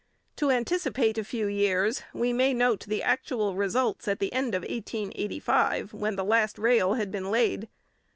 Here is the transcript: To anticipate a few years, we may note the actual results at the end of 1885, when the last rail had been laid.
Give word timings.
To 0.37 0.49
anticipate 0.49 1.19
a 1.19 1.23
few 1.23 1.45
years, 1.45 2.01
we 2.11 2.33
may 2.33 2.55
note 2.55 2.85
the 2.87 3.03
actual 3.03 3.53
results 3.53 4.07
at 4.07 4.17
the 4.17 4.33
end 4.33 4.55
of 4.55 4.63
1885, 4.63 5.93
when 5.93 6.15
the 6.15 6.25
last 6.25 6.57
rail 6.57 6.95
had 6.95 7.11
been 7.11 7.29
laid. 7.29 7.69